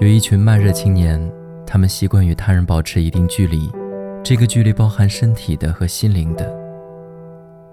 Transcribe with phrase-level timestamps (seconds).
[0.00, 1.20] 有一群慢热青年，
[1.66, 3.70] 他们习惯与他人保持一定距离，
[4.24, 6.50] 这个距离包含身体的和心灵的。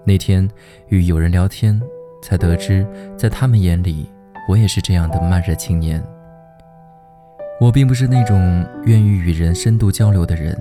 [0.04, 0.46] 那天
[0.88, 1.80] 与友人聊天，
[2.22, 2.86] 才得知，
[3.16, 4.10] 在他们眼里，
[4.46, 6.04] 我也是这样的慢热青年。
[7.62, 10.54] 我并不是那种愿意与人深度交流的人，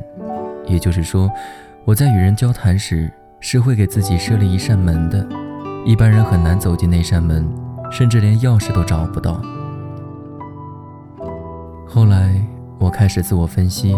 [0.67, 1.29] 也就是说，
[1.83, 3.11] 我在与人交谈时，
[3.41, 5.27] 是会给自己设立一扇门的，
[5.85, 7.45] 一般人很难走进那扇门，
[7.91, 9.41] 甚至连钥匙都找不到。
[11.97, 12.39] 后来
[12.77, 13.97] 我开始自我分析，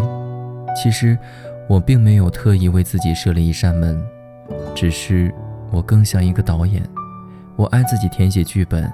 [0.74, 1.20] 其实
[1.68, 4.02] 我并没有特意为自己设立一扇门，
[4.74, 5.30] 只是
[5.70, 6.82] 我更像一个导演，
[7.58, 8.90] 我爱自己填写剧本，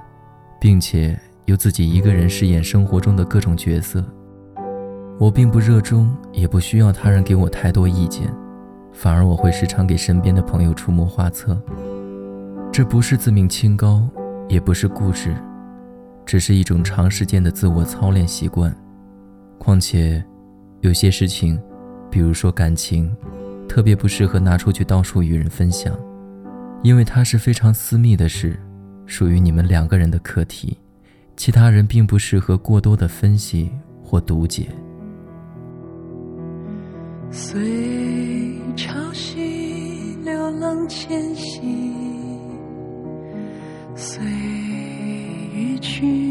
[0.60, 4.04] 并且由自己一个人饰演生活中的各种角色。
[5.20, 8.28] 我并不热衷，也不需要他人给我太多意见，
[8.92, 11.56] 反而我会时常给身边的朋友出谋划策。
[12.72, 14.02] 这不是自命清高，
[14.48, 15.32] 也不是固执，
[16.24, 18.76] 只是一种长时间的自我操练习惯。
[19.58, 20.24] 况且，
[20.80, 21.60] 有些事情，
[22.10, 23.14] 比如说感情，
[23.68, 25.98] 特别不适合拿出去到处与人分享，
[26.82, 28.58] 因为它是非常私密的事，
[29.06, 30.78] 属于你们两个人的课题，
[31.36, 33.70] 其他人并不适合过多的分析
[34.02, 34.68] 或读解。
[37.30, 37.60] 随
[38.76, 41.60] 潮汐流浪迁徙，
[43.96, 44.24] 随
[45.52, 46.25] 雨去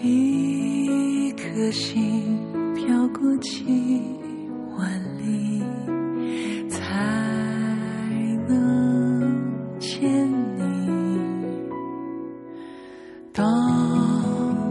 [0.00, 2.38] 一颗心
[2.76, 3.64] 飘过几
[4.76, 5.60] 万里，
[6.68, 6.78] 才
[8.46, 10.00] 能见
[10.56, 10.62] 你。
[13.32, 13.44] 当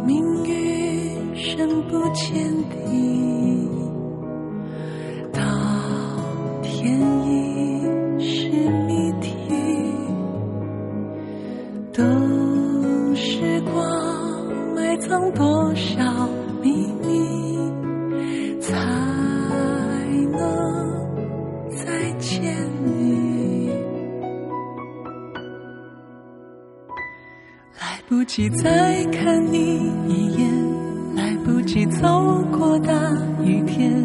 [0.05, 3.69] 命运深不见底，
[5.33, 5.43] 当
[6.61, 7.81] 天意
[8.17, 8.49] 是
[8.87, 9.29] 谜题，
[11.91, 13.96] 等时光。
[14.99, 16.29] 藏多少
[16.61, 17.69] 秘密，
[18.59, 18.73] 才
[20.31, 20.39] 能
[21.69, 22.53] 再见
[22.85, 23.69] 你？
[27.79, 32.91] 来不及再看你一眼，来不及走过大
[33.43, 34.03] 雨天，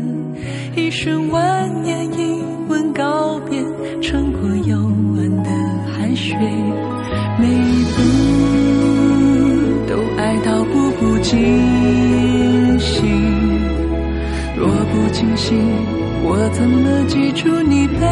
[0.77, 3.61] 一瞬万年，一吻告别，
[4.01, 4.77] 穿过幽
[5.17, 5.51] 暗的
[5.93, 6.37] 海水，
[7.39, 8.03] 每一步
[16.35, 18.07] 我怎么记住你背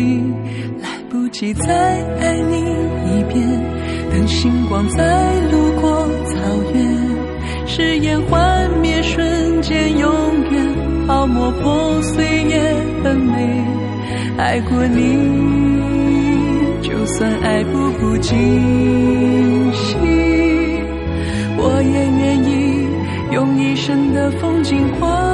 [0.00, 0.34] 影？
[0.80, 1.74] 来不及再
[2.18, 2.56] 爱你
[3.10, 3.36] 一遍，
[4.10, 5.04] 等星光再
[5.50, 6.38] 路过草
[6.72, 10.10] 原，誓言幻灭瞬间，永
[10.50, 10.74] 远
[11.06, 13.62] 泡沫破碎也很美。
[14.38, 15.18] 爱过你，
[16.80, 18.32] 就算爱步步惊
[19.74, 20.00] 心。
[21.58, 22.88] 我也愿意
[23.34, 25.33] 用一生的风景换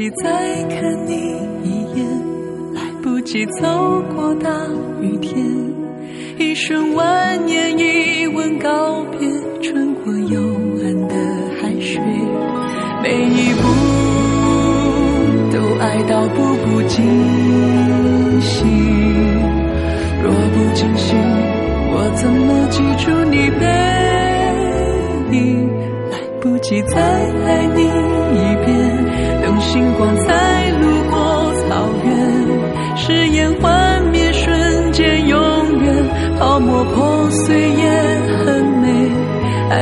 [0.00, 1.12] 及再看你
[1.62, 2.06] 一眼，
[2.72, 4.48] 来不及走过大
[5.02, 5.36] 雨天，
[6.38, 9.28] 一瞬万年，一吻告别，
[9.60, 10.40] 穿过幽
[10.82, 11.14] 暗的
[11.60, 12.00] 海水，
[13.02, 13.68] 每一步
[15.52, 18.66] 都爱到步步惊心。
[20.22, 21.14] 若不惊醒，
[21.92, 23.66] 我怎么记住你背
[25.36, 25.68] 影？
[26.10, 28.09] 来不及再爱你，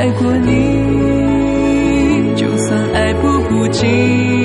[0.08, 4.37] 爱过你，就算爱不不尽。